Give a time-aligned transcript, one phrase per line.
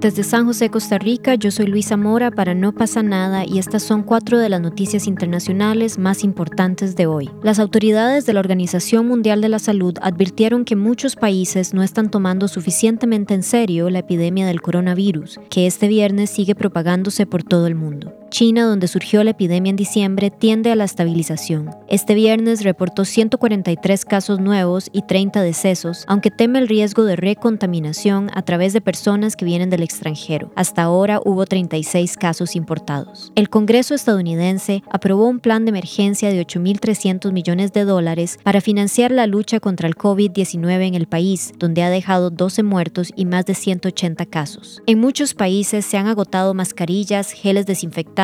[0.00, 3.82] Desde San José, Costa Rica, yo soy Luisa Mora para No pasa nada y estas
[3.82, 7.30] son cuatro de las noticias internacionales más importantes de hoy.
[7.42, 12.10] Las autoridades de la Organización Mundial de la Salud advirtieron que muchos países no están
[12.10, 17.66] tomando suficientemente en serio la epidemia del coronavirus, que este viernes sigue propagándose por todo
[17.66, 18.17] el mundo.
[18.28, 21.70] China, donde surgió la epidemia en diciembre, tiende a la estabilización.
[21.88, 28.30] Este viernes reportó 143 casos nuevos y 30 decesos, aunque teme el riesgo de recontaminación
[28.34, 30.52] a través de personas que vienen del extranjero.
[30.56, 33.32] Hasta ahora hubo 36 casos importados.
[33.34, 39.10] El Congreso estadounidense aprobó un plan de emergencia de 8.300 millones de dólares para financiar
[39.10, 43.46] la lucha contra el COVID-19 en el país, donde ha dejado 12 muertos y más
[43.46, 44.82] de 180 casos.
[44.86, 48.17] En muchos países se han agotado mascarillas, geles desinfectantes,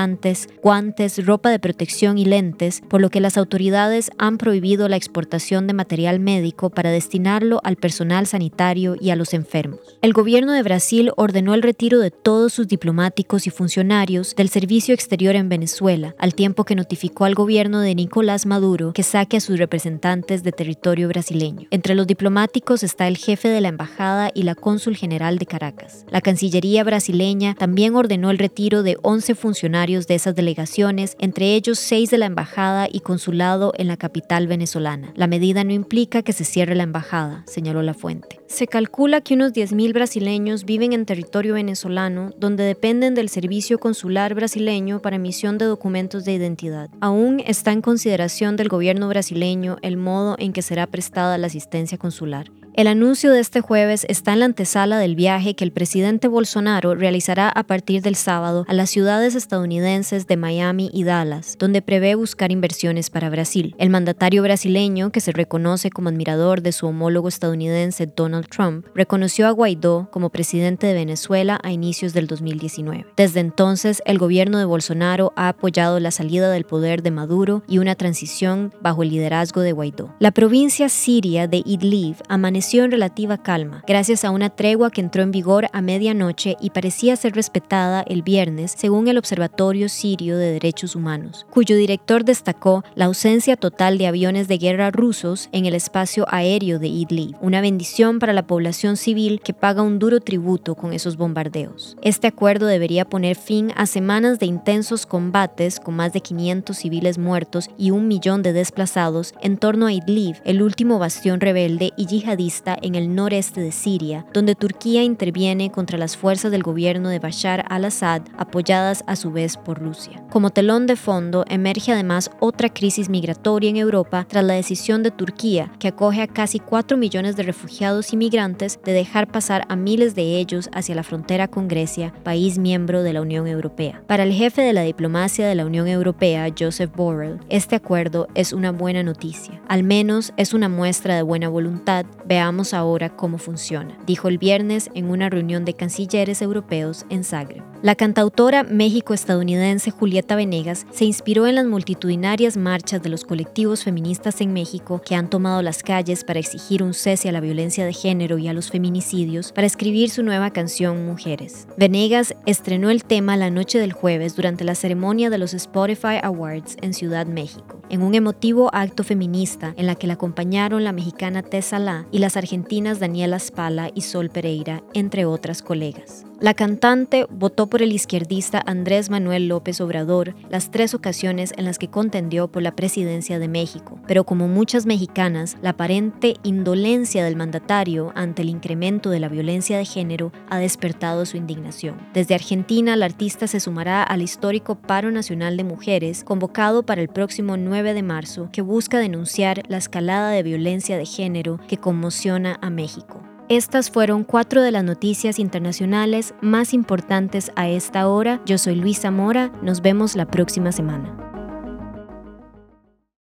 [0.63, 5.69] guantes, ropa de protección y lentes, por lo que las autoridades han prohibido la exportación
[5.69, 9.79] de material médico para destinarlo al personal sanitario y a los enfermos.
[10.03, 14.95] El gobierno de Brasil ordenó el retiro de todos sus diplomáticos y funcionarios del servicio
[14.95, 19.41] exterior en Venezuela, al tiempo que notificó al gobierno de Nicolás Maduro que saque a
[19.41, 21.69] sus representantes de territorio brasileño.
[21.71, 26.05] Entre los diplomáticos está el jefe de la embajada y la cónsul general de Caracas.
[26.11, 31.79] La Cancillería brasileña también ordenó el retiro de 11 funcionarios de esas delegaciones, entre ellos
[31.79, 35.13] seis de la embajada y consulado en la capital venezolana.
[35.15, 38.41] La medida no implica que se cierre la embajada, señaló la fuente.
[38.55, 44.33] Se calcula que unos 10.000 brasileños viven en territorio venezolano, donde dependen del servicio consular
[44.37, 46.89] brasileño para emisión de documentos de identidad.
[47.01, 51.99] Aún está en consideración del gobierno brasileño el modo en que será prestada la asistencia
[51.99, 52.49] consular.
[52.77, 56.97] El anuncio de este jueves está en la antesala del viaje que el presidente Bolsonaro
[56.97, 62.17] realizará a partir del sábado a las ciudades estadounidenses de Miami y Dallas, donde prevé
[62.17, 63.77] buscar inversiones para Brasil.
[63.79, 69.47] El mandatario brasileño, que se reconoce como admirador de su homólogo estadounidense Donald Trump, reconoció
[69.47, 73.07] a Guaidó como presidente de Venezuela a inicios del 2019.
[73.17, 77.79] Desde entonces, el gobierno de Bolsonaro ha apoyado la salida del poder de Maduro y
[77.79, 80.15] una transición bajo el liderazgo de Guaidó.
[80.19, 85.23] La provincia siria de Idlib amaneció en relativa calma, gracias a una tregua que entró
[85.23, 90.53] en vigor a medianoche y parecía ser respetada el viernes, según el Observatorio Sirio de
[90.53, 95.75] Derechos Humanos, cuyo director destacó la ausencia total de aviones de guerra rusos en el
[95.75, 100.77] espacio aéreo de Idlib, una bendición para la población civil que paga un duro tributo
[100.77, 101.95] con esos bombardeos.
[102.01, 107.19] Este acuerdo debería poner fin a semanas de intensos combates con más de 500 civiles
[107.19, 112.07] muertos y un millón de desplazados en torno a Idlib, el último bastión rebelde y
[112.07, 117.19] yihadista en el noreste de Siria, donde Turquía interviene contra las fuerzas del gobierno de
[117.19, 120.25] Bashar al-Assad, apoyadas a su vez por Rusia.
[120.31, 125.11] Como telón de fondo, emerge además otra crisis migratoria en Europa tras la decisión de
[125.11, 129.77] Turquía, que acoge a casi 4 millones de refugiados y migrantes, de dejar pasar a
[129.77, 134.03] miles de ellos hacia la frontera con Grecia, país miembro de la Unión Europea.
[134.07, 138.53] Para el jefe de la diplomacia de la Unión Europea, Joseph Borrell, este acuerdo es
[138.53, 139.61] una buena noticia.
[139.69, 142.07] Al menos es una muestra de buena voluntad.
[142.25, 147.74] Veamos ahora cómo funciona, dijo el viernes en una reunión de cancilleres europeos en Zagreb.
[147.85, 154.41] La cantautora méxico-estadounidense Julieta Venegas se inspiró en las multitudinarias marchas de los colectivos feministas
[154.41, 157.93] en México que han tomado las calles para exigir un cese a la violencia de
[157.93, 161.69] género y a los feminicidios para escribir su nueva canción Mujeres.
[161.77, 166.79] Venegas estrenó el tema la noche del jueves durante la ceremonia de los Spotify Awards
[166.81, 171.43] en Ciudad México, en un emotivo acto feminista en la que la acompañaron la mexicana
[171.43, 176.25] Tessa La y las argentinas Daniela Spala y Sol Pereira, entre otras colegas.
[176.41, 181.79] La cantante votó por el izquierdista Andrés Manuel López Obrador las tres ocasiones en las
[181.79, 187.37] que contendió por la presidencia de México, pero como muchas mexicanas, la aparente indolencia del
[187.37, 191.97] mandatario ante el incremento de la violencia de género ha despertado su indignación.
[192.13, 197.09] Desde Argentina, la artista se sumará al histórico Paro Nacional de Mujeres convocado para el
[197.09, 202.59] próximo 9 de marzo, que busca denunciar la escalada de violencia de género que conmociona
[202.61, 203.23] a México.
[203.51, 208.41] Estas fueron cuatro de las noticias internacionales más importantes a esta hora.
[208.47, 211.24] Yo soy Luisa Mora, nos vemos la próxima semana.